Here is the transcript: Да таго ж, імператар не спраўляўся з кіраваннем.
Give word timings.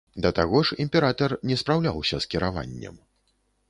Да 0.25 0.29
таго 0.39 0.61
ж, 0.69 0.77
імператар 0.85 1.37
не 1.51 1.61
спраўляўся 1.65 2.23
з 2.27 2.35
кіраваннем. 2.35 2.95